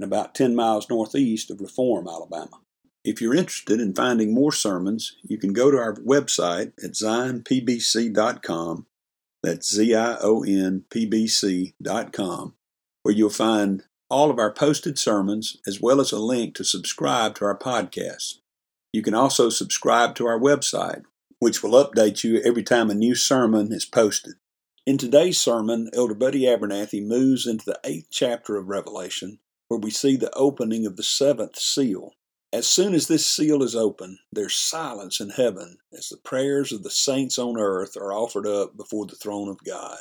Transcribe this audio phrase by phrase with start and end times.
[0.00, 2.60] and about 10 miles northeast of Reform, Alabama.
[3.04, 8.86] If you're interested in finding more sermons, you can go to our website at zionpbc.com.
[9.42, 12.54] That's Z I O N P B C.com,
[13.02, 17.34] where you'll find all of our posted sermons as well as a link to subscribe
[17.36, 18.38] to our podcast.
[18.92, 21.02] You can also subscribe to our website,
[21.40, 24.34] which will update you every time a new sermon is posted.
[24.86, 29.38] In today's sermon, Elder Buddy Abernathy moves into the eighth chapter of Revelation
[29.70, 32.12] where we see the opening of the seventh seal.
[32.52, 36.82] As soon as this seal is open, there's silence in heaven as the prayers of
[36.82, 39.98] the saints on earth are offered up before the throne of God.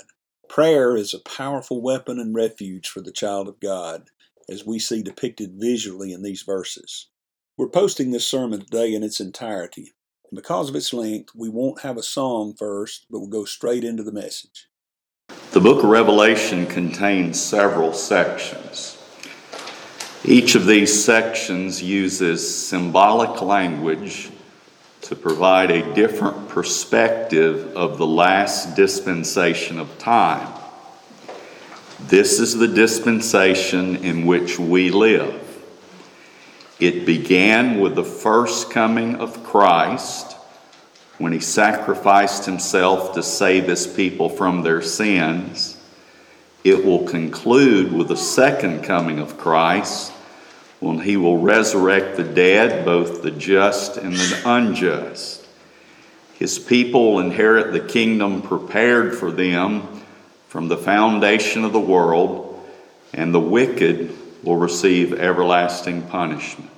[0.50, 4.10] Prayer is a powerful weapon and refuge for the child of God,
[4.50, 7.10] as we see depicted visually in these verses.
[7.56, 9.94] We're posting this sermon today in its entirety.
[10.32, 13.84] And because of its length, we won't have a song first, but we'll go straight
[13.84, 14.68] into the message.
[15.52, 18.99] The book of Revelation contains several sections.
[20.26, 24.30] Each of these sections uses symbolic language
[25.02, 30.54] to provide a different perspective of the last dispensation of time.
[32.02, 35.46] This is the dispensation in which we live.
[36.80, 40.36] It began with the first coming of Christ
[41.18, 45.79] when he sacrificed himself to save his people from their sins.
[46.64, 50.12] It will conclude with the second coming of Christ
[50.80, 55.46] when he will resurrect the dead, both the just and the unjust.
[56.36, 60.04] His people inherit the kingdom prepared for them
[60.48, 62.66] from the foundation of the world,
[63.14, 66.70] and the wicked will receive everlasting punishment.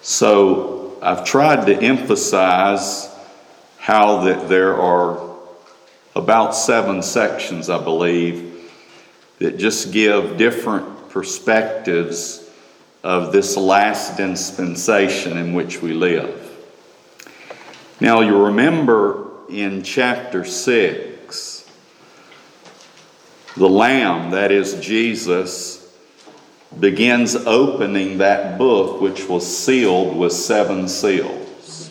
[0.00, 3.14] So I've tried to emphasize
[3.78, 5.20] how that there are
[6.14, 8.47] about seven sections, I believe,
[9.38, 12.48] that just give different perspectives
[13.04, 16.44] of this last dispensation in which we live.
[18.00, 21.70] Now, you remember in chapter 6,
[23.56, 25.78] the Lamb, that is Jesus,
[26.78, 31.90] begins opening that book which was sealed with seven seals.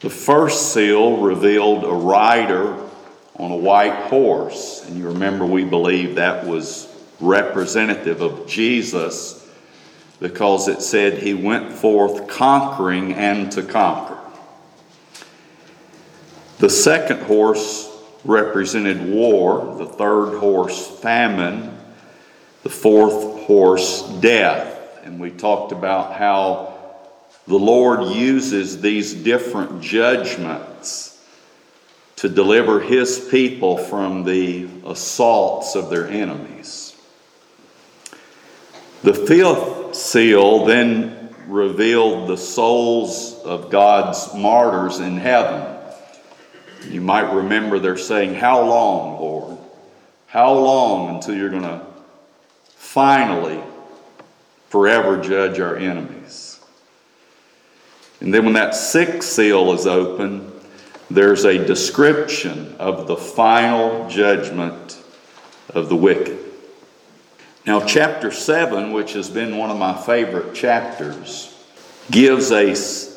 [0.00, 2.83] The first seal revealed a rider
[3.36, 4.84] on a white horse.
[4.86, 6.88] And you remember, we believe that was
[7.20, 9.40] representative of Jesus
[10.20, 14.18] because it said he went forth conquering and to conquer.
[16.58, 17.90] The second horse
[18.24, 21.76] represented war, the third horse, famine,
[22.62, 25.02] the fourth horse, death.
[25.04, 26.74] And we talked about how
[27.46, 31.13] the Lord uses these different judgments
[32.24, 36.96] to deliver his people from the assaults of their enemies.
[39.02, 45.76] The fifth seal then revealed the souls of God's martyrs in heaven.
[46.88, 49.58] You might remember they're saying, How long, Lord?
[50.26, 51.84] How long until you're going to
[52.68, 53.60] finally
[54.70, 56.58] forever judge our enemies?
[58.20, 60.53] And then when that sixth seal is open,
[61.10, 65.02] there's a description of the final judgment
[65.70, 66.38] of the wicked.
[67.66, 71.50] Now, chapter 7, which has been one of my favorite chapters,
[72.10, 72.72] gives a,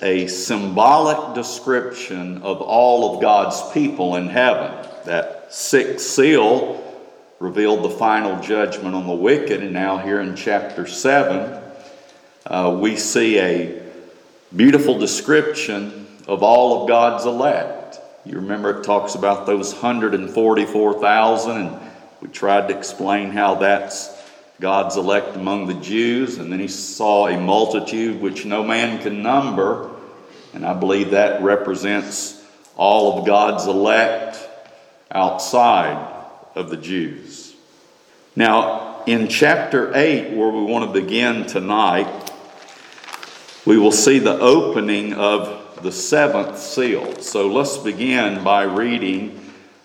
[0.05, 4.71] a symbolic description of all of God's people in heaven.
[5.05, 6.83] That sixth seal
[7.39, 11.61] revealed the final judgment on the wicked, and now here in chapter 7,
[12.45, 13.81] uh, we see a
[14.55, 17.99] beautiful description of all of God's elect.
[18.25, 21.79] You remember it talks about those 144,000, and
[22.21, 24.13] we tried to explain how that's
[24.59, 29.23] God's elect among the Jews, and then he saw a multitude which no man can
[29.23, 29.91] number,
[30.53, 32.43] and I believe that represents
[32.75, 34.37] all of God's elect
[35.11, 36.13] outside
[36.55, 37.55] of the Jews.
[38.35, 42.33] Now, in chapter 8, where we want to begin tonight,
[43.65, 45.56] we will see the opening of
[45.87, 47.15] the seventh seal.
[47.21, 49.39] So let's begin by reading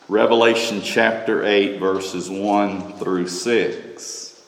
[0.09, 4.43] Revelation chapter 8, verses 1 through 6.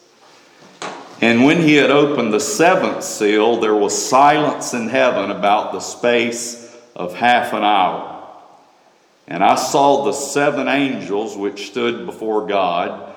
[1.21, 5.79] And when he had opened the seventh seal, there was silence in heaven about the
[5.79, 8.27] space of half an hour.
[9.29, 13.15] And I saw the seven angels which stood before God,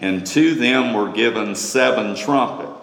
[0.00, 2.75] and to them were given seven trumpets.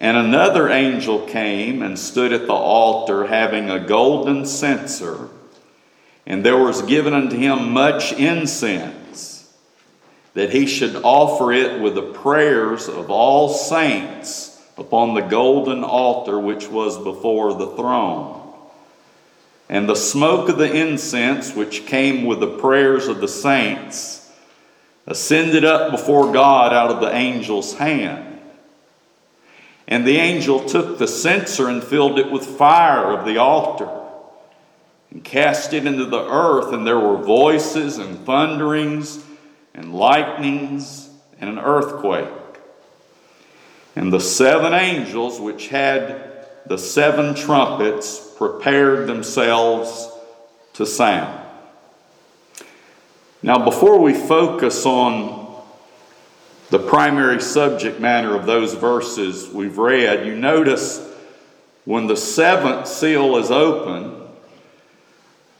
[0.00, 5.28] And another angel came and stood at the altar, having a golden censer,
[6.24, 9.52] and there was given unto him much incense
[10.34, 16.38] that he should offer it with the prayers of all saints upon the golden altar
[16.38, 18.34] which was before the throne.
[19.68, 24.30] And the smoke of the incense, which came with the prayers of the saints,
[25.06, 28.27] ascended up before God out of the angel's hand.
[29.88, 33.88] And the angel took the censer and filled it with fire of the altar
[35.10, 39.24] and cast it into the earth, and there were voices and thunderings
[39.74, 41.08] and lightnings
[41.40, 42.28] and an earthquake.
[43.96, 50.10] And the seven angels which had the seven trumpets prepared themselves
[50.74, 51.46] to sound.
[53.42, 55.37] Now, before we focus on
[56.70, 61.04] the primary subject matter of those verses we've read, you notice
[61.84, 64.26] when the seventh seal is open,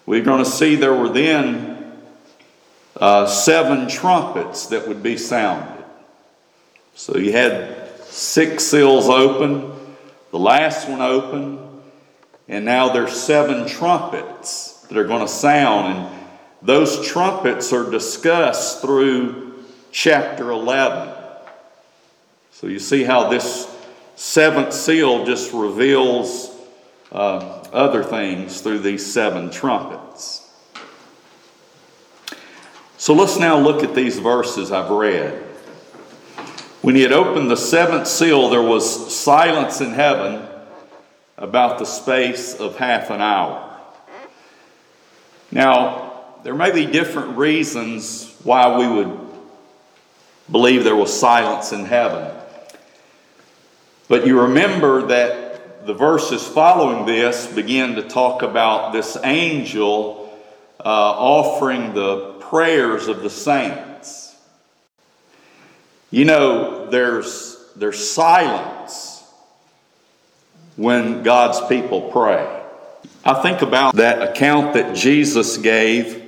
[0.05, 1.97] we're going to see there were then
[2.97, 5.85] uh, seven trumpets that would be sounded.
[6.95, 9.73] So you had six seals open,
[10.31, 11.59] the last one open,
[12.49, 15.97] and now there's seven trumpets that are going to sound.
[15.97, 16.19] And
[16.61, 19.48] those trumpets are discussed through
[19.91, 21.15] chapter 11.
[22.51, 23.75] So you see how this
[24.17, 26.55] seventh seal just reveals
[27.13, 27.39] uh,
[27.73, 30.51] other things through these seven trumpets.
[32.97, 35.45] So let's now look at these verses I've read.
[36.83, 40.47] When he had opened the seventh seal, there was silence in heaven
[41.37, 43.65] about the space of half an hour.
[45.51, 49.28] Now, there may be different reasons why we would
[50.51, 52.35] believe there was silence in heaven.
[54.09, 60.33] But you remember that the verses following this begin to talk about this angel
[60.81, 64.37] uh, offering the prayers of the saints.
[66.11, 69.25] You know, there's, there's silence
[70.77, 72.55] when God's people pray.
[73.25, 76.25] I think about that account that Jesus gave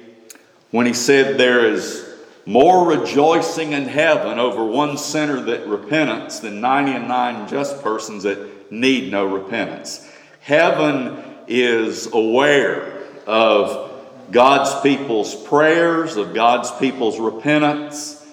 [0.70, 2.09] when he said there is
[2.46, 9.10] more rejoicing in heaven over one sinner that repents than 99 just persons that need
[9.10, 10.08] no repentance.
[10.40, 13.90] Heaven is aware of
[14.30, 18.24] God's people's prayers, of God's people's repentance,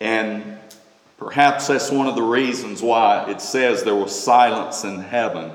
[0.00, 0.58] and
[1.18, 5.52] perhaps that's one of the reasons why it says there was silence in heaven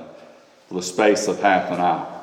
[0.67, 2.18] for the space of half an hour.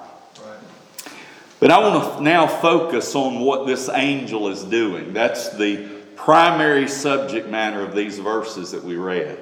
[1.59, 5.13] But I want to now focus on what this angel is doing.
[5.13, 9.39] That's the primary subject matter of these verses that we read.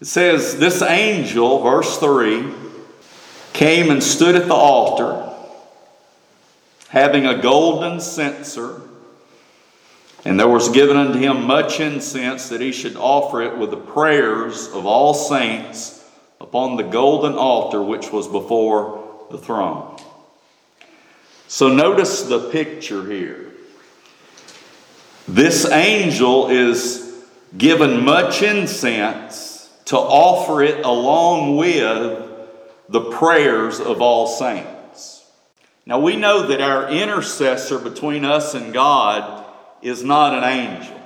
[0.00, 2.52] It says, This angel, verse 3,
[3.52, 5.30] came and stood at the altar
[6.88, 8.80] having a golden censer,
[10.24, 13.76] and there was given unto him much incense that he should offer it with the
[13.76, 16.08] prayers of all saints
[16.40, 19.03] upon the golden altar which was before
[19.34, 19.98] the throne.
[21.48, 23.50] So notice the picture here.
[25.26, 27.24] This angel is
[27.58, 32.30] given much incense to offer it along with
[32.88, 35.24] the prayers of all saints.
[35.84, 39.44] Now we know that our intercessor between us and God
[39.82, 41.00] is not an angel.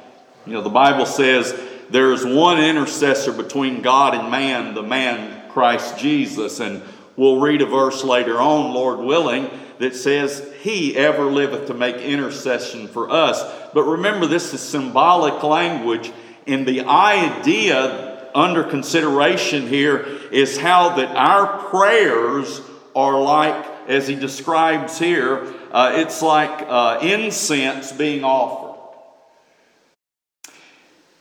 [0.46, 1.58] You know, the Bible says
[1.88, 6.60] there's one intercessor between God and man, the man Christ Jesus.
[6.60, 6.82] And
[7.18, 11.96] we'll read a verse later on, Lord willing, that says, He ever liveth to make
[11.96, 13.42] intercession for us.
[13.74, 16.10] But remember, this is symbolic language,
[16.46, 22.62] and the idea under consideration here is how that our prayers
[22.94, 28.68] are like, as he describes here, uh, it's like uh, incense being offered.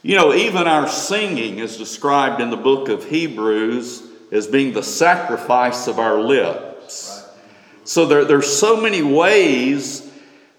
[0.02, 4.84] You know, even our singing is described in the book of Hebrews as being the
[4.84, 7.24] sacrifice of our lips.
[7.84, 10.10] So there, there's so many ways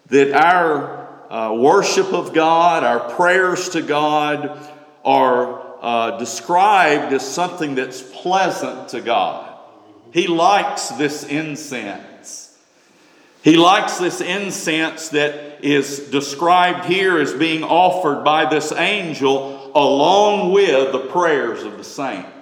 [0.06, 4.58] that our uh, worship of God, our prayers to God,
[5.04, 9.58] are uh, described as something that's pleasant to God.
[10.12, 12.58] He likes this incense.
[13.42, 20.52] He likes this incense that is described here as being offered by this angel along
[20.52, 22.37] with the prayers of the saints.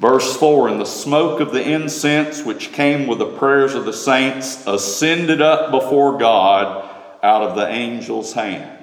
[0.00, 3.92] Verse 4 And the smoke of the incense which came with the prayers of the
[3.92, 6.88] saints ascended up before God
[7.22, 8.78] out of the angel's hand.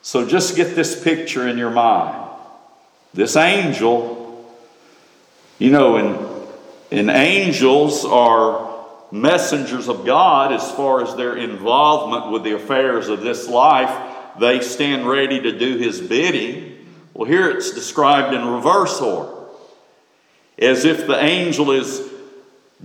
[0.00, 2.24] So just get this picture in your mind.
[3.12, 4.46] This angel,
[5.58, 6.48] you know, and,
[6.90, 13.20] and angels are messengers of God as far as their involvement with the affairs of
[13.20, 14.14] this life.
[14.40, 16.67] They stand ready to do his bidding.
[17.18, 19.32] Well, here it's described in reverse order,
[20.56, 22.00] as if the angel is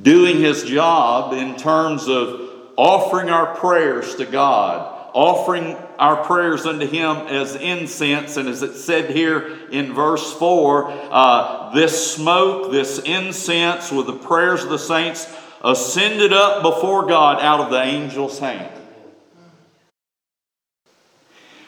[0.02, 6.88] doing his job in terms of offering our prayers to God, offering our prayers unto
[6.88, 8.36] him as incense.
[8.38, 14.18] And as it said here in verse 4, uh, this smoke, this incense with the
[14.18, 15.32] prayers of the saints
[15.64, 18.80] ascended up before God out of the angel's hand.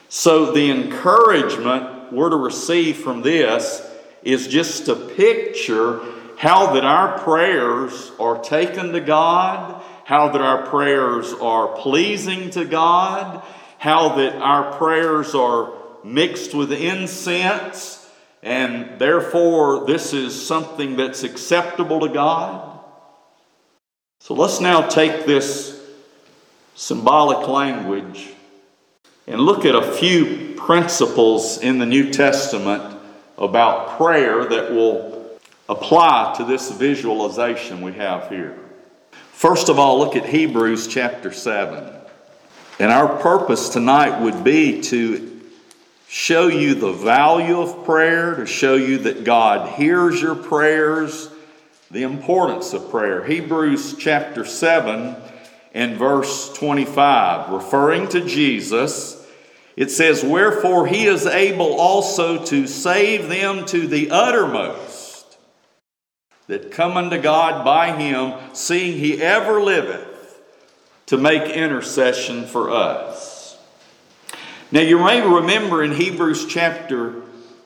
[0.10, 3.86] So, the encouragement we're to receive from this
[4.24, 6.00] is just to picture
[6.38, 12.66] how that our prayers are taken to God, how that our prayers are pleasing to
[12.66, 13.44] God,
[13.78, 18.08] how that our prayers are mixed with incense,
[18.44, 22.80] and therefore this is something that's acceptable to God.
[24.20, 25.82] So let's now take this
[26.76, 28.30] symbolic language
[29.28, 32.98] and look at a few principles in the New Testament
[33.38, 38.58] about prayer that will apply to this visualization we have here.
[39.32, 41.92] First of all, look at Hebrews chapter 7.
[42.80, 45.42] And our purpose tonight would be to
[46.08, 51.30] show you the value of prayer, to show you that God hears your prayers
[51.92, 53.24] the importance of prayer.
[53.24, 55.16] Hebrews chapter 7
[55.74, 59.25] and verse 25, referring to Jesus,
[59.76, 65.38] it says, Wherefore he is able also to save them to the uttermost
[66.48, 70.42] that come unto God by him, seeing he ever liveth
[71.08, 73.58] to make intercession for us.
[74.72, 77.22] Now you may remember in Hebrews chapter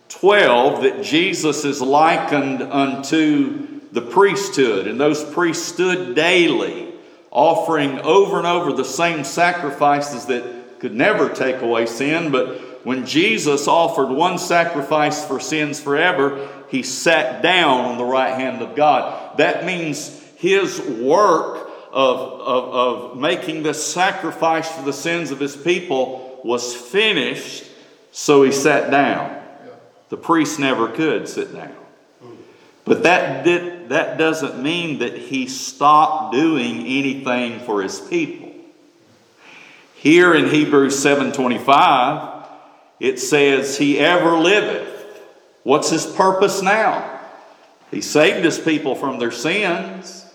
[0.10, 6.94] 12 that Jesus is likened unto the priesthood, and those priests stood daily,
[7.32, 12.32] offering over and over the same sacrifices that could never take away sin.
[12.32, 18.34] But when Jesus offered one sacrifice for sins forever, he sat down on the right
[18.34, 19.38] hand of God.
[19.38, 25.56] That means his work of, of, of making this sacrifice for the sins of his
[25.58, 27.66] people was finished,
[28.12, 29.36] so he sat down.
[30.10, 31.76] The priest never could sit down.
[32.86, 38.49] But that, did, that doesn't mean that he stopped doing anything for his people.
[40.00, 42.46] Here in Hebrews 7:25,
[43.02, 44.88] it says, He ever liveth.
[45.64, 47.20] What's his purpose now?
[47.92, 50.26] He saved his people from their sins.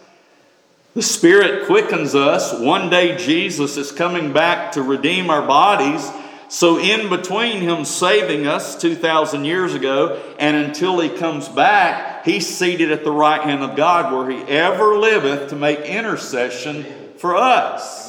[0.93, 2.53] The Spirit quickens us.
[2.61, 6.11] One day Jesus is coming back to redeem our bodies.
[6.49, 12.47] So, in between him saving us 2,000 years ago and until he comes back, he's
[12.47, 16.85] seated at the right hand of God where he ever liveth to make intercession
[17.17, 18.04] for us.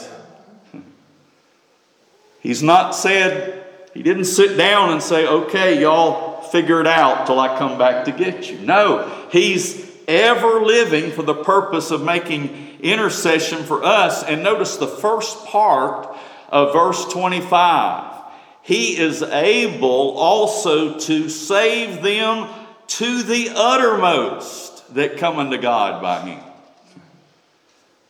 [2.45, 7.39] He's not said, he didn't sit down and say, okay, y'all figure it out till
[7.39, 8.59] I come back to get you.
[8.59, 14.23] No, he's ever living for the purpose of making intercession for us.
[14.23, 16.15] And notice the first part
[16.49, 18.13] of verse 25
[18.61, 22.47] he is able also to save them
[22.87, 26.43] to the uttermost that come unto God by him.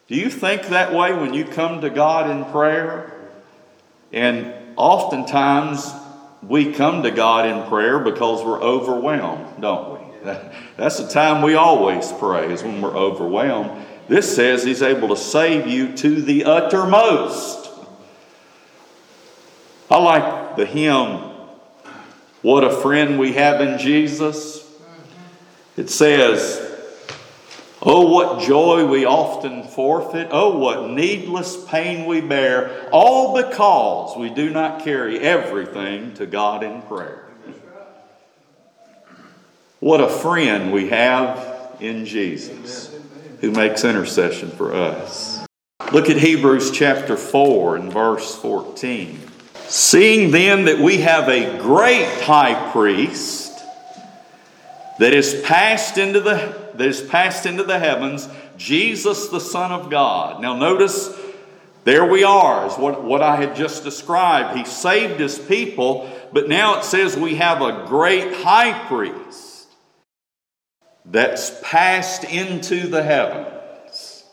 [0.08, 3.15] Do you think that way when you come to God in prayer?
[4.16, 5.92] And oftentimes
[6.42, 10.32] we come to God in prayer because we're overwhelmed, don't we?
[10.78, 13.86] That's the time we always pray, is when we're overwhelmed.
[14.08, 17.70] This says He's able to save you to the uttermost.
[19.92, 21.18] I like the hymn,
[22.42, 24.68] What a Friend We Have in Jesus.
[25.78, 26.75] It says,
[27.88, 30.30] Oh, what joy we often forfeit.
[30.32, 36.64] Oh, what needless pain we bear, all because we do not carry everything to God
[36.64, 37.28] in prayer.
[39.80, 42.92] What a friend we have in Jesus
[43.42, 45.46] who makes intercession for us.
[45.92, 49.20] Look at Hebrews chapter 4 and verse 14.
[49.68, 53.45] Seeing then that we have a great high priest
[55.00, 59.90] that is passed into the that is passed into the heavens, Jesus the Son of
[59.90, 60.42] God.
[60.42, 61.16] Now notice
[61.86, 64.58] there we are, is what, what I had just described.
[64.58, 69.68] He saved his people, but now it says we have a great high priest
[71.06, 74.24] that's passed into the heavens.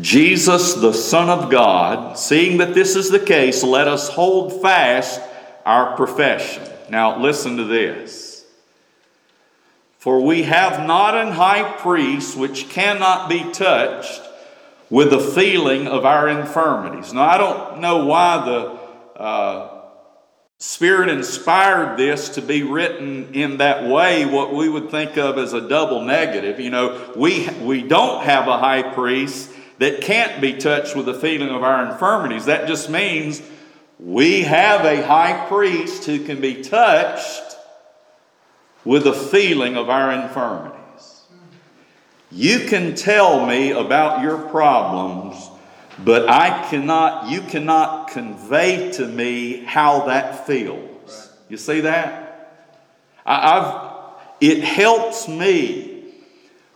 [0.00, 5.20] Jesus, the Son of God, seeing that this is the case, let us hold fast
[5.64, 6.64] our profession.
[6.90, 8.23] Now, listen to this.
[10.04, 14.20] For we have not an high priest which cannot be touched
[14.90, 17.14] with the feeling of our infirmities.
[17.14, 19.80] Now, I don't know why the uh,
[20.58, 25.54] Spirit inspired this to be written in that way, what we would think of as
[25.54, 26.60] a double negative.
[26.60, 31.14] You know, we, we don't have a high priest that can't be touched with the
[31.14, 32.44] feeling of our infirmities.
[32.44, 33.40] That just means
[33.98, 37.43] we have a high priest who can be touched
[38.84, 41.22] with the feeling of our infirmities.
[42.30, 45.50] You can tell me about your problems,
[45.98, 51.30] but I cannot, you cannot convey to me how that feels.
[51.48, 52.24] You see that?
[53.24, 53.94] I, have
[54.40, 56.12] it helps me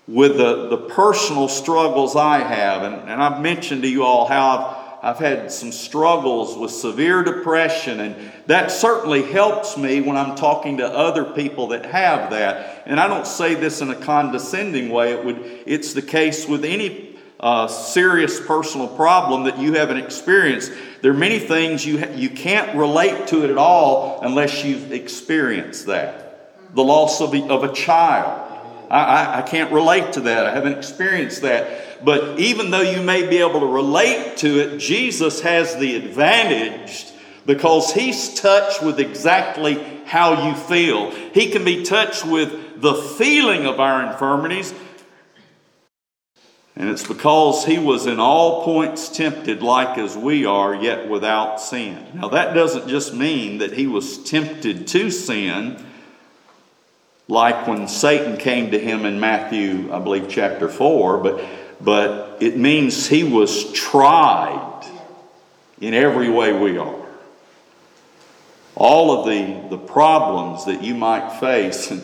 [0.06, 2.82] with the, the personal struggles I have.
[2.82, 7.22] And, and I've mentioned to you all how I've, I've had some struggles with severe
[7.22, 12.82] depression, and that certainly helps me when I'm talking to other people that have that.
[12.86, 16.64] And I don't say this in a condescending way, it would, it's the case with
[16.64, 20.72] any uh, serious personal problem that you haven't experienced.
[21.02, 24.90] There are many things you, ha- you can't relate to it at all unless you've
[24.90, 26.74] experienced that.
[26.74, 28.48] The loss of a, of a child
[28.90, 30.46] I, I, I can't relate to that.
[30.46, 31.87] I haven't experienced that.
[32.04, 37.06] But even though you may be able to relate to it, Jesus has the advantage
[37.46, 41.10] because he's touched with exactly how you feel.
[41.32, 44.72] He can be touched with the feeling of our infirmities.
[46.76, 51.60] And it's because he was in all points tempted like as we are, yet without
[51.60, 52.06] sin.
[52.14, 55.84] Now, that doesn't just mean that he was tempted to sin
[57.26, 61.44] like when Satan came to him in Matthew, I believe, chapter 4, but,
[61.80, 64.84] but it means he was tried
[65.80, 67.06] in every way we are.
[68.74, 72.02] All of the, the problems that you might face, and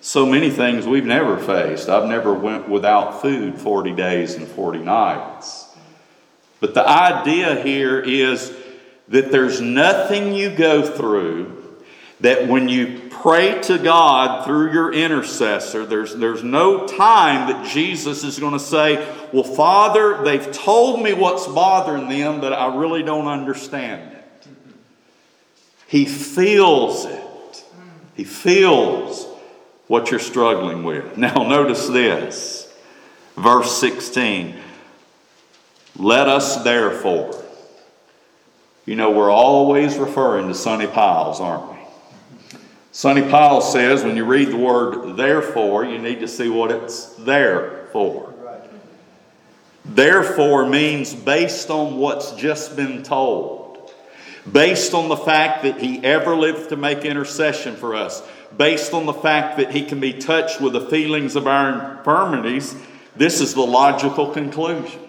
[0.00, 1.88] so many things we've never faced.
[1.88, 5.66] I've never went without food 40 days and 40 nights.
[6.60, 8.52] But the idea here is
[9.08, 11.80] that there's nothing you go through
[12.20, 18.22] that when you pray to God through your intercessor, there's, there's no time that Jesus
[18.22, 23.02] is going to say, Well, Father, they've told me what's bothering them, but I really
[23.02, 24.48] don't understand it.
[25.88, 27.64] He feels it.
[28.14, 29.26] He feels
[29.88, 31.18] what you're struggling with.
[31.18, 32.72] Now, notice this
[33.34, 34.54] verse 16.
[35.96, 37.42] Let us therefore.
[38.84, 41.75] You know, we're always referring to Sonny Pyles, aren't we?
[42.96, 47.08] Sonny Pyles says when you read the word therefore, you need to see what it's
[47.16, 48.32] there for.
[49.84, 53.92] Therefore means based on what's just been told,
[54.50, 58.22] based on the fact that he ever lived to make intercession for us,
[58.56, 62.74] based on the fact that he can be touched with the feelings of our infirmities,
[63.14, 65.02] this is the logical conclusion.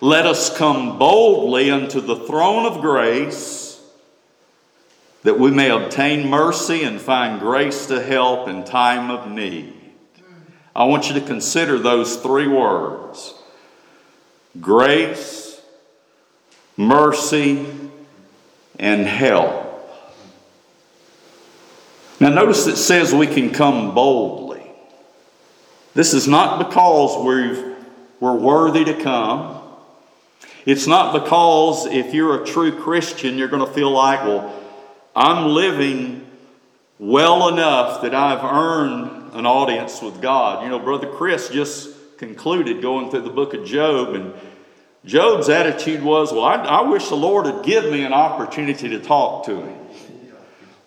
[0.00, 3.69] Let us come boldly unto the throne of grace
[5.22, 9.74] that we may obtain mercy and find grace to help in time of need.
[10.74, 13.34] I want you to consider those three words
[14.60, 15.60] grace,
[16.76, 17.66] mercy,
[18.78, 19.68] and help.
[22.18, 24.62] Now, notice it says we can come boldly.
[25.94, 27.76] This is not because we've,
[28.20, 29.60] we're worthy to come.
[30.66, 34.54] It's not because if you're a true Christian, you're going to feel like, well,
[35.14, 36.26] I'm living
[36.98, 40.62] well enough that I've earned an audience with God.
[40.62, 44.34] You know, Brother Chris just concluded going through the book of Job, and
[45.04, 49.00] Job's attitude was, Well, I, I wish the Lord would give me an opportunity to
[49.00, 49.76] talk to him.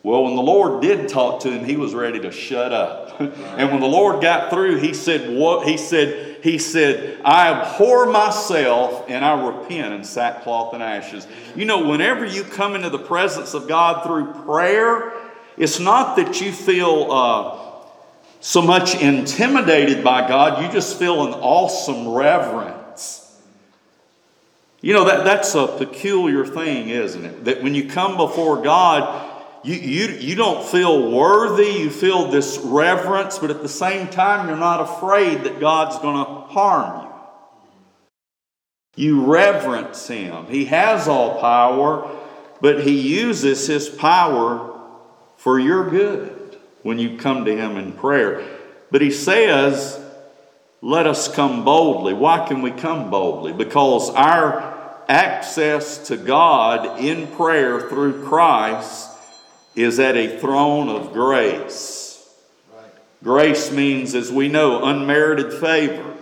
[0.03, 3.19] Well, when the Lord did talk to him, he was ready to shut up.
[3.19, 5.67] and when the Lord got through, he said, What?
[5.67, 11.25] He said, he said, I abhor myself and I repent in sackcloth and ashes.
[11.55, 15.13] You know, whenever you come into the presence of God through prayer,
[15.55, 17.59] it's not that you feel uh,
[18.41, 23.41] so much intimidated by God, you just feel an awesome reverence.
[24.81, 27.45] You know, that, that's a peculiar thing, isn't it?
[27.45, 29.32] That when you come before God,
[29.63, 34.49] you, you, you don't feel worthy, you feel this reverence, but at the same time,
[34.49, 37.07] you're not afraid that God's going to harm
[38.95, 39.05] you.
[39.05, 40.47] You reverence Him.
[40.47, 42.09] He has all power,
[42.61, 44.77] but He uses His power
[45.37, 48.45] for your good when you come to Him in prayer.
[48.91, 49.99] But He says,
[50.81, 52.13] let us come boldly.
[52.13, 53.53] Why can we come boldly?
[53.53, 54.73] Because our
[55.07, 59.09] access to God in prayer through Christ
[59.75, 62.03] is at a throne of grace.
[63.23, 66.13] Grace means, as we know, unmerited favor.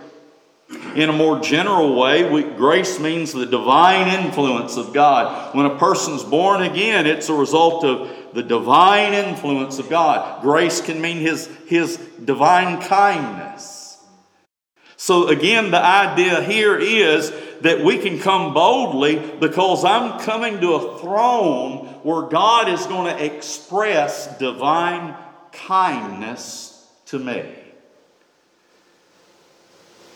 [0.94, 5.54] In a more general way, we, grace means the divine influence of God.
[5.54, 10.42] When a person's born again, it's a result of the divine influence of God.
[10.42, 13.81] Grace can mean His, his divine kindness.
[15.02, 20.74] So, again, the idea here is that we can come boldly because I'm coming to
[20.74, 25.16] a throne where God is going to express divine
[25.50, 27.44] kindness to me.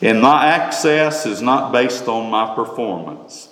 [0.01, 3.49] And my access is not based on my performance.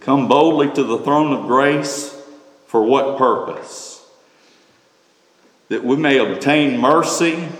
[0.00, 2.12] Come boldly to the throne of grace
[2.66, 4.04] for what purpose?
[5.68, 7.50] That we may obtain mercy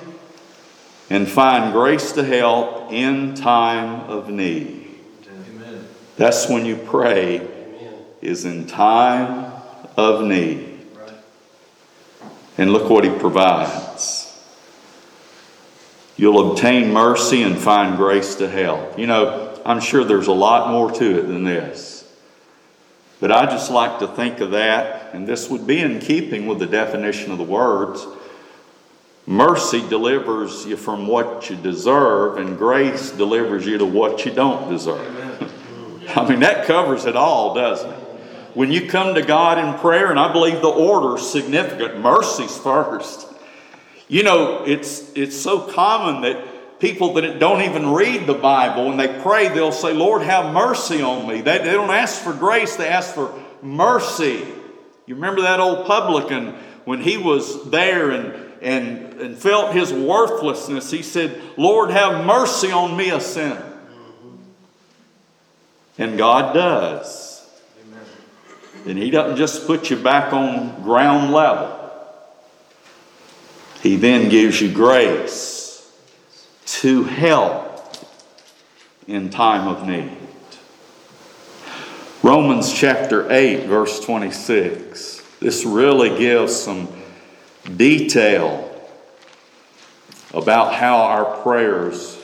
[1.10, 4.84] and find grace to help in time of need.
[6.16, 7.94] That's when you pray, Amen.
[8.22, 9.52] is in time
[9.96, 10.86] of need.
[10.96, 11.12] Right.
[12.56, 14.24] And look what He provides.
[16.16, 18.96] You'll obtain mercy and find grace to help.
[18.98, 21.94] You know, I'm sure there's a lot more to it than this.
[23.20, 26.60] But I just like to think of that, and this would be in keeping with
[26.60, 28.06] the definition of the words.
[29.26, 34.70] Mercy delivers you from what you deserve, and grace delivers you to what you don't
[34.70, 35.10] deserve.
[36.14, 37.98] I mean, that covers it all, doesn't it?
[38.52, 42.56] When you come to God in prayer, and I believe the order is significant, mercy's
[42.56, 43.26] first.
[44.08, 48.98] You know, it's, it's so common that people that don't even read the Bible, when
[48.98, 51.40] they pray, they'll say, Lord, have mercy on me.
[51.40, 54.46] They, they don't ask for grace, they ask for mercy.
[55.06, 60.90] You remember that old publican when he was there and, and, and felt his worthlessness?
[60.90, 63.70] He said, Lord, have mercy on me, a sinner.
[65.98, 67.34] And God does.
[68.86, 71.80] And He doesn't just put you back on ground level,
[73.82, 75.92] He then gives you grace
[76.66, 77.96] to help
[79.06, 80.16] in time of need.
[82.22, 85.22] Romans chapter 8, verse 26.
[85.40, 86.88] This really gives some
[87.76, 88.70] detail
[90.32, 92.18] about how our prayers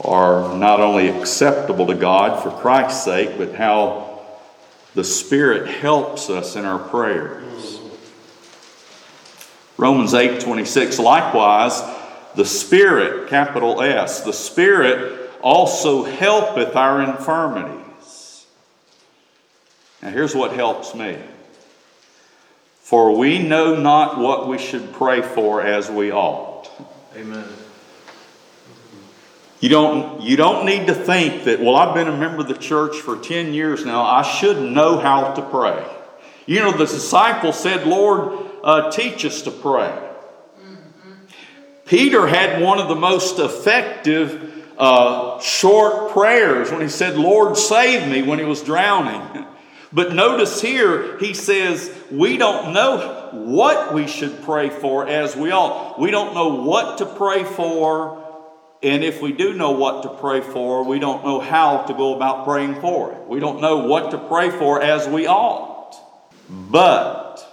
[0.00, 4.20] are not only acceptable to God for Christ's sake, but how
[4.94, 7.78] the Spirit helps us in our prayers.
[9.78, 11.82] Romans 8 26, likewise,
[12.34, 18.46] the Spirit, capital S, the Spirit also helpeth our infirmities.
[20.02, 21.18] Now, here's what helps me.
[22.86, 26.70] For we know not what we should pray for as we ought.
[27.16, 27.44] Amen.
[29.58, 32.54] You don't, you don't need to think that, well, I've been a member of the
[32.54, 34.04] church for 10 years now.
[34.04, 35.84] I should know how to pray.
[36.46, 39.90] You know, the disciples said, Lord, uh, teach us to pray.
[40.60, 41.10] Mm-hmm.
[41.86, 48.08] Peter had one of the most effective uh, short prayers when he said, Lord, save
[48.08, 49.44] me, when he was drowning.
[49.92, 55.50] But notice here, he says, We don't know what we should pray for as we
[55.50, 55.98] ought.
[55.98, 58.26] We don't know what to pray for
[58.82, 62.14] and if we do know what to pray for, we don't know how to go
[62.14, 63.26] about praying for it.
[63.26, 65.96] We don't know what to pray for as we ought.
[66.48, 67.44] But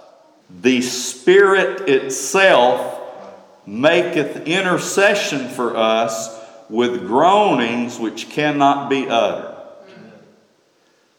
[0.48, 3.00] the Spirit itself
[3.66, 9.53] maketh intercession for us with groanings which cannot be uttered.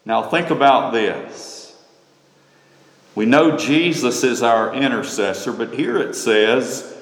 [0.05, 1.55] Now, think about this.
[3.15, 6.95] We know Jesus is our intercessor, but here it says,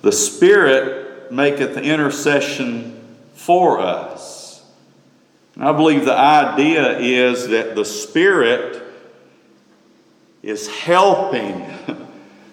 [0.00, 3.00] The Spirit maketh intercession
[3.34, 4.64] for us.
[5.54, 8.82] And I believe the idea is that the Spirit
[10.42, 11.66] is helping.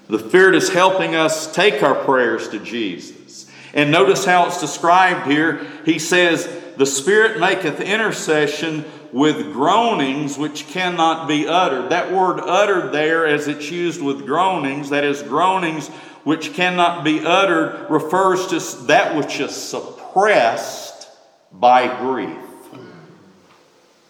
[0.09, 3.45] The Spirit is helping us take our prayers to Jesus.
[3.75, 5.67] And notice how it's described here.
[5.85, 11.89] He says, The Spirit maketh intercession with groanings which cannot be uttered.
[11.89, 15.87] That word uttered there, as it's used with groanings, that is, groanings
[16.23, 21.07] which cannot be uttered, refers to that which is suppressed
[21.51, 22.37] by grief.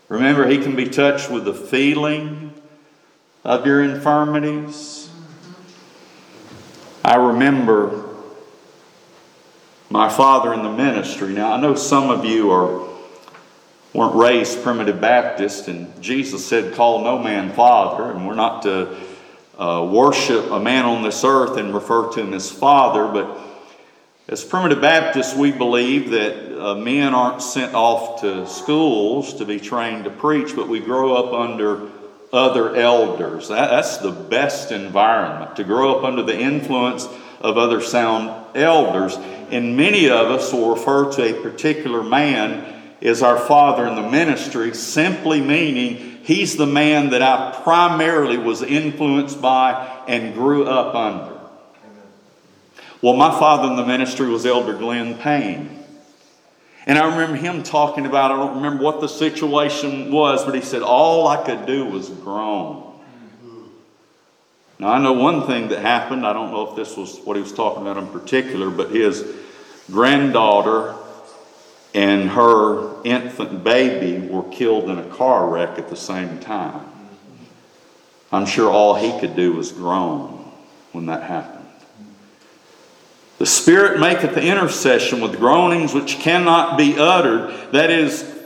[0.09, 2.53] Remember, he can be touched with the feeling
[3.43, 5.09] of your infirmities.
[7.05, 8.05] I remember
[9.89, 11.33] my father in the ministry.
[11.33, 12.88] Now, I know some of you are
[13.93, 18.95] weren't raised primitive Baptist, and Jesus said, Call no man father, and we're not to
[19.57, 23.37] uh, worship a man on this earth and refer to him as father, but
[24.29, 29.59] as primitive Baptists, we believe that uh, men aren't sent off to schools to be
[29.59, 31.89] trained to preach, but we grow up under
[32.31, 33.47] other elders.
[33.47, 37.07] That, that's the best environment, to grow up under the influence
[37.41, 39.15] of other sound elders.
[39.49, 44.09] And many of us will refer to a particular man as our father in the
[44.09, 50.95] ministry, simply meaning he's the man that I primarily was influenced by and grew up
[50.95, 51.39] under.
[53.01, 55.77] Well, my father in the ministry was Elder Glenn Payne.
[56.85, 60.61] And I remember him talking about, I don't remember what the situation was, but he
[60.61, 62.85] said, All I could do was groan.
[64.79, 66.25] Now, I know one thing that happened.
[66.25, 69.25] I don't know if this was what he was talking about in particular, but his
[69.91, 70.95] granddaughter
[71.93, 76.85] and her infant baby were killed in a car wreck at the same time.
[78.31, 80.51] I'm sure all he could do was groan
[80.91, 81.65] when that happened.
[83.39, 87.71] The Spirit maketh the intercession with groanings which cannot be uttered.
[87.71, 88.37] That is,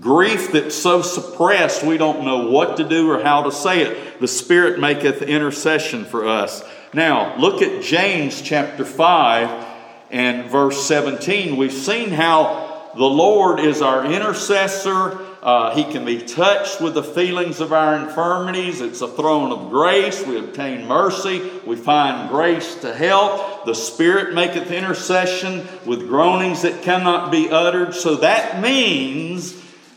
[0.00, 4.20] grief that's so suppressed we don't know what to do or how to say it.
[4.20, 6.62] The Spirit maketh intercession for us.
[6.92, 9.66] Now, look at James chapter 5
[10.10, 11.56] and verse 17.
[11.56, 12.65] We've seen how
[12.96, 17.94] the Lord is our intercessor uh, he can be touched with the feelings of our
[17.94, 18.80] infirmities.
[18.80, 20.26] It's a throne of grace.
[20.26, 21.52] We obtain mercy.
[21.64, 23.64] We find grace to help.
[23.64, 27.94] The Spirit maketh intercession with groanings that cannot be uttered.
[27.94, 29.54] So that means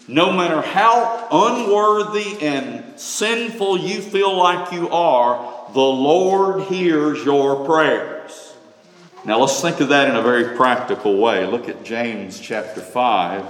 [0.07, 7.65] no matter how unworthy and sinful you feel like you are, the Lord hears your
[7.65, 8.18] prayers.
[9.25, 11.45] Now let's think of that in a very practical way.
[11.45, 13.45] Look at James chapter 5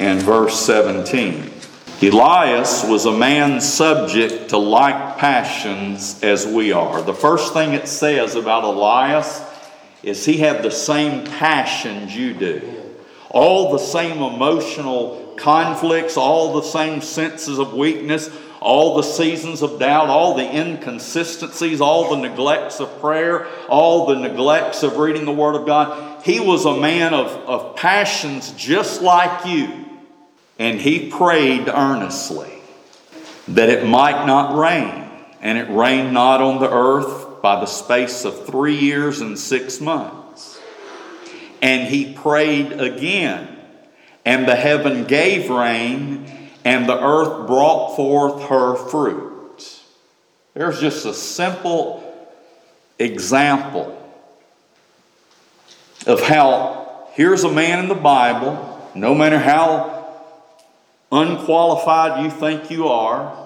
[0.00, 1.50] and verse 17.
[2.02, 7.00] Elias was a man subject to like passions as we are.
[7.02, 9.40] The first thing it says about Elias
[10.02, 12.82] is he had the same passions you do.
[13.30, 18.28] All the same emotional conflicts, all the same senses of weakness,
[18.62, 24.16] all the seasons of doubt, all the inconsistencies, all the neglects of prayer, all the
[24.16, 26.24] neglects of reading the Word of God.
[26.24, 29.84] He was a man of, of passions just like you.
[30.58, 32.52] And he prayed earnestly
[33.48, 35.10] that it might not rain.
[35.40, 39.80] And it rained not on the earth by the space of three years and six
[39.80, 40.60] months.
[41.60, 43.56] And he prayed again,
[44.24, 46.26] and the heaven gave rain,
[46.64, 49.80] and the earth brought forth her fruit.
[50.54, 52.02] There's just a simple
[52.98, 53.98] example
[56.06, 59.92] of how here's a man in the Bible, no matter how
[61.10, 63.38] unqualified you think you are.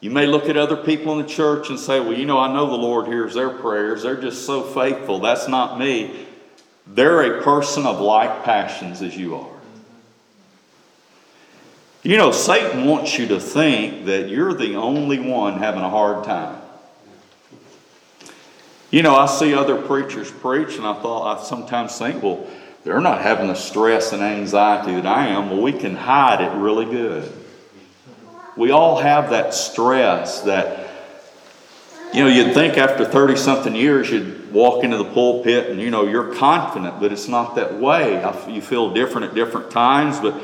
[0.00, 2.52] You may look at other people in the church and say, Well, you know, I
[2.52, 4.02] know the Lord hears their prayers.
[4.02, 5.18] They're just so faithful.
[5.18, 6.26] That's not me.
[6.86, 9.53] They're a person of like passions as you are.
[12.04, 16.22] You know, Satan wants you to think that you're the only one having a hard
[16.24, 16.60] time.
[18.90, 22.46] You know, I see other preachers preach, and I thought, I sometimes think, well,
[22.84, 25.48] they're not having the stress and anxiety that I am.
[25.48, 27.32] Well, we can hide it really good.
[28.54, 30.90] We all have that stress that,
[32.12, 35.90] you know, you'd think after 30 something years you'd walk into the pulpit and, you
[35.90, 38.22] know, you're confident, but it's not that way.
[38.46, 40.38] You feel different at different times, but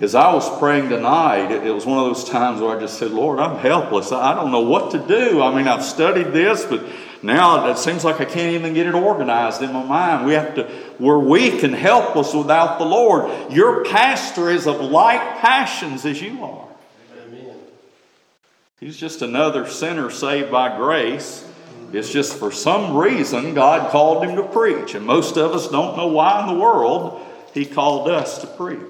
[0.00, 3.12] as I was praying tonight, it was one of those times where I just said,
[3.12, 4.10] Lord, I'm helpless.
[4.10, 5.40] I don't know what to do.
[5.40, 6.84] I mean, I've studied this, but
[7.22, 10.26] now it seems like I can't even get it organized in my mind.
[10.26, 13.52] We have to, we're weak help helpless without the Lord.
[13.52, 16.68] Your pastor is of like passions as you are.
[17.26, 17.56] Amen.
[18.80, 21.48] He's just another sinner saved by grace.
[21.92, 25.96] It's just for some reason God called him to preach, and most of us don't
[25.96, 28.80] know why in the world He called us to preach.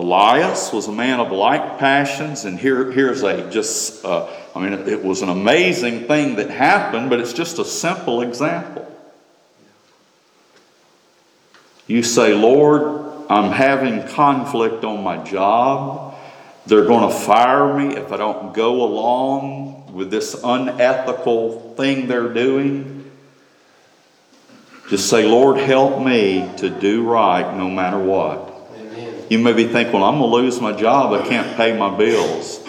[0.00, 4.72] Elias was a man of like passions, and here, here's a just, uh, I mean,
[4.88, 8.90] it was an amazing thing that happened, but it's just a simple example.
[11.86, 16.14] You say, Lord, I'm having conflict on my job.
[16.64, 22.32] They're going to fire me if I don't go along with this unethical thing they're
[22.32, 23.10] doing.
[24.88, 28.49] Just say, Lord, help me to do right no matter what.
[29.30, 31.12] You may be thinking, well, I'm going to lose my job.
[31.12, 32.68] I can't pay my bills.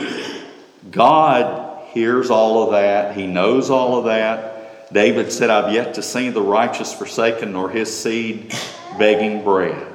[0.92, 4.94] God hears all of that, He knows all of that.
[4.94, 8.54] David said, I've yet to see the righteous forsaken nor his seed
[9.00, 9.88] begging bread.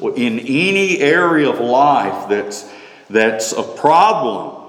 [0.00, 2.70] In any area of life that's,
[3.10, 4.66] that's a problem,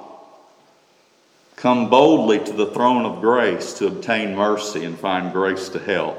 [1.57, 6.17] come boldly to the throne of grace to obtain mercy and find grace to help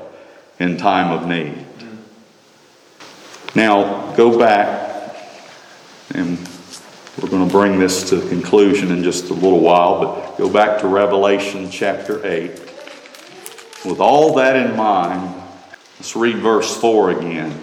[0.58, 1.66] in time of need.
[3.54, 4.89] Now, go back
[6.14, 6.38] and
[7.20, 10.80] we're going to bring this to conclusion in just a little while, but go back
[10.80, 12.50] to Revelation chapter 8.
[13.84, 15.34] With all that in mind,
[15.98, 17.62] let's read verse 4 again.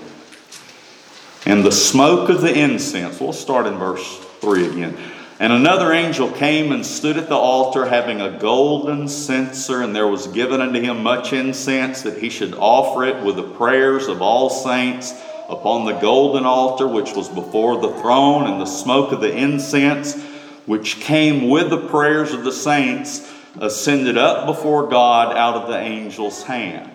[1.46, 4.98] And the smoke of the incense, we'll start in verse 3 again.
[5.40, 10.08] And another angel came and stood at the altar, having a golden censer, and there
[10.08, 14.22] was given unto him much incense, that he should offer it with the prayers of
[14.22, 15.14] all saints
[15.50, 20.22] upon the golden altar which was before the throne, and the smoke of the incense
[20.66, 25.78] which came with the prayers of the saints ascended up before God out of the
[25.78, 26.92] angel's hand.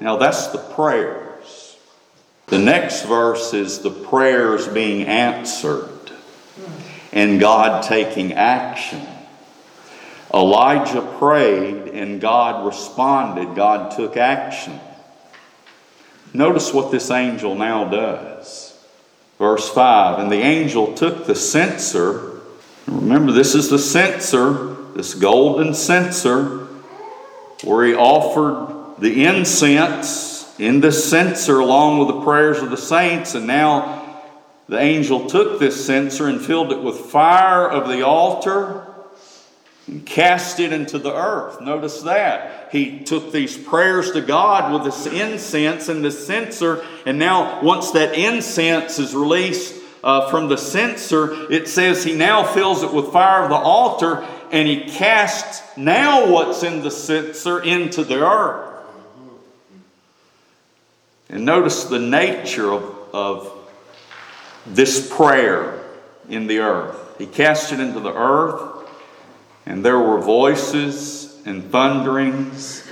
[0.00, 1.76] Now that's the prayers.
[2.46, 5.90] The next verse is the prayers being answered
[7.12, 9.06] and God taking action.
[10.32, 14.78] Elijah prayed and God responded, God took action.
[16.34, 18.78] Notice what this angel now does.
[19.38, 22.40] Verse 5 And the angel took the censer.
[22.86, 26.66] Remember, this is the censer, this golden censer,
[27.64, 33.34] where he offered the incense in the censer along with the prayers of the saints.
[33.34, 34.24] And now
[34.68, 38.86] the angel took this censer and filled it with fire of the altar
[40.04, 41.60] cast it into the earth.
[41.60, 42.68] Notice that.
[42.70, 47.92] He took these prayers to God with this incense and the censer, and now, once
[47.92, 49.74] that incense is released
[50.04, 54.26] uh, from the censer, it says he now fills it with fire of the altar
[54.50, 58.66] and he casts now what's in the censer into the earth.
[61.28, 63.52] And notice the nature of, of
[64.66, 65.84] this prayer
[66.28, 66.96] in the earth.
[67.18, 68.67] He cast it into the earth
[69.68, 72.88] and there were voices and thunderings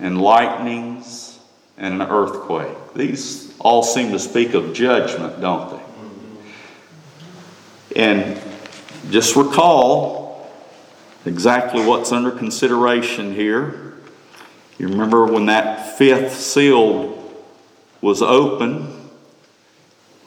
[0.00, 1.38] and lightnings
[1.76, 2.94] and an earthquake.
[2.94, 5.78] These all seem to speak of judgment, don't
[7.92, 8.00] they?
[8.00, 8.40] And
[9.10, 10.50] just recall
[11.26, 13.92] exactly what's under consideration here.
[14.78, 17.22] You remember when that fifth seal
[18.00, 19.10] was open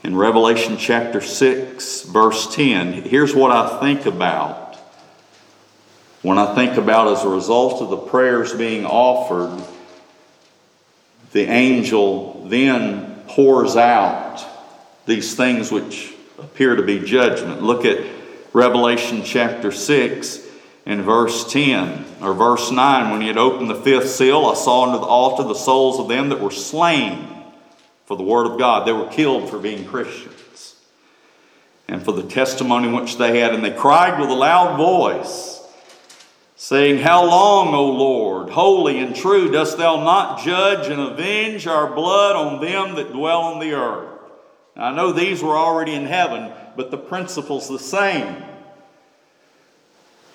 [0.04, 3.02] in Revelation chapter 6, verse 10.
[3.02, 4.67] Here's what I think about
[6.28, 9.64] when I think about as a result of the prayers being offered,
[11.32, 14.46] the angel then pours out
[15.06, 17.64] these things which appear to be judgment.
[17.64, 18.06] Look at
[18.52, 20.46] Revelation chapter 6
[20.86, 23.10] and verse 10 or verse 9.
[23.10, 26.10] When he had opened the fifth seal, I saw under the altar the souls of
[26.10, 27.26] them that were slain
[28.06, 28.86] for the word of God.
[28.86, 30.76] They were killed for being Christians
[31.88, 33.56] and for the testimony which they had.
[33.56, 35.57] And they cried with a loud voice
[36.58, 41.88] saying, How long, O Lord, holy and true, dost thou not judge and avenge our
[41.94, 44.10] blood on them that dwell on the earth?
[44.76, 48.44] Now, I know these were already in heaven, but the principle's the same.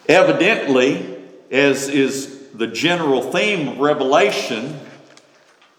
[0.09, 1.19] Evidently,
[1.51, 4.79] as is the general theme of Revelation,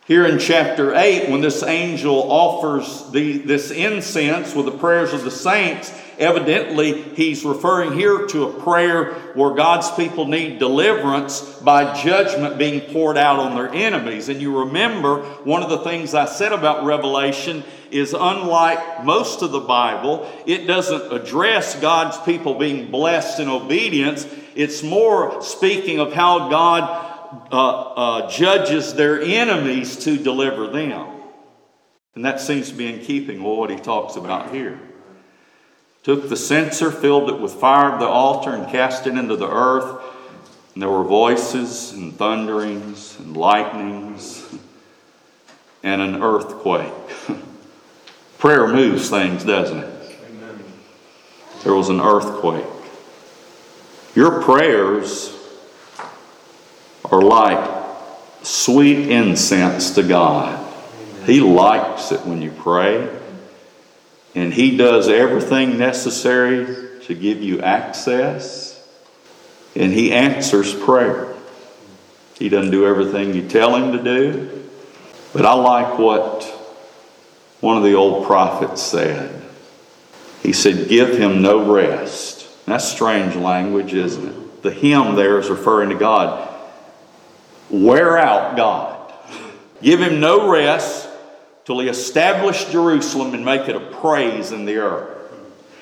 [0.05, 5.23] here in chapter 8, when this angel offers the, this incense with the prayers of
[5.23, 12.01] the saints, Evidently, he's referring here to a prayer where God's people need deliverance by
[12.01, 14.29] judgment being poured out on their enemies.
[14.29, 19.51] And you remember, one of the things I said about Revelation is unlike most of
[19.51, 24.27] the Bible, it doesn't address God's people being blessed in obedience.
[24.55, 27.11] It's more speaking of how God
[27.51, 31.07] uh, uh, judges their enemies to deliver them.
[32.15, 34.79] And that seems to be in keeping with what he talks about here.
[36.03, 39.49] Took the censer, filled it with fire of the altar, and cast it into the
[39.49, 40.01] earth.
[40.73, 44.53] And there were voices and thunderings and lightnings
[45.81, 46.91] and an earthquake.
[48.37, 49.89] Prayer moves things, doesn't it?
[51.63, 52.65] There was an earthquake.
[54.15, 55.33] Your prayers
[57.05, 57.85] are like
[58.41, 60.59] sweet incense to God.
[61.25, 63.09] He likes it when you pray,
[64.35, 68.81] and He does everything necessary to give you access,
[69.75, 71.33] and He answers prayer.
[72.35, 74.69] He doesn't do everything you tell Him to do,
[75.33, 76.43] but I like what
[77.59, 79.41] one of the old prophets said.
[80.41, 82.47] He said, Give Him no rest.
[82.65, 84.63] That's strange language, isn't it?
[84.63, 86.49] The him there is referring to God.
[87.69, 89.13] Wear out God.
[89.81, 91.09] Give Him no rest
[91.65, 95.09] till he established Jerusalem and make it a praise in the earth.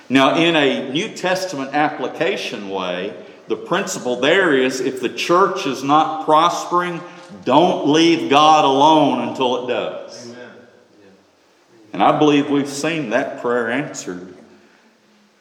[0.10, 3.14] Now, in a New Testament application way,
[3.48, 7.02] the principle there is if the church is not prospering,
[7.46, 10.30] don't leave God alone until it does.
[10.30, 10.50] Amen.
[11.94, 14.36] And I believe we've seen that prayer answered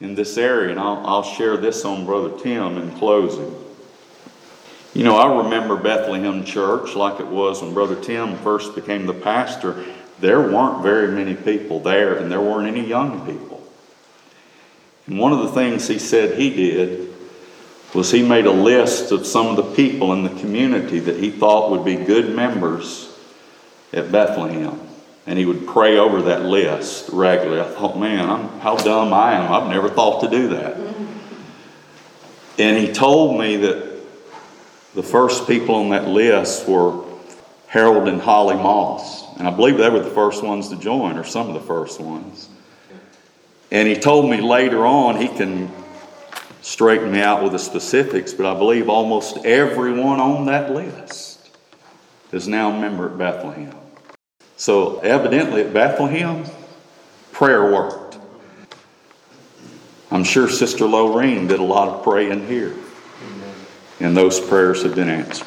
[0.01, 3.55] in this area, and I'll, I'll share this on Brother Tim in closing.
[4.95, 9.15] You know, I remember Bethlehem Church like it was when Brother Tim first became the
[9.15, 9.85] pastor
[10.21, 13.67] there weren't very many people there, and there weren't any young people.
[15.07, 17.13] And one of the things he said he did
[17.95, 21.31] was he made a list of some of the people in the community that he
[21.31, 23.13] thought would be good members
[23.93, 24.79] at Bethlehem.
[25.27, 27.61] And he would pray over that list regularly.
[27.61, 29.53] I thought, man, I'm, how dumb I am.
[29.53, 30.77] I've never thought to do that.
[32.59, 33.91] And he told me that
[34.95, 37.05] the first people on that list were
[37.69, 39.25] Harold and Holly Moss.
[39.41, 41.99] And I believe they were the first ones to join, or some of the first
[41.99, 42.51] ones.
[43.71, 45.73] And he told me later on, he can
[46.61, 51.57] straighten me out with the specifics, but I believe almost everyone on that list
[52.33, 53.75] is now a member at Bethlehem.
[54.59, 56.45] So evidently at Bethlehem,
[57.33, 58.19] prayer worked.
[60.11, 62.75] I'm sure Sister Lorraine did a lot of praying here,
[64.01, 65.47] and those prayers have been answered.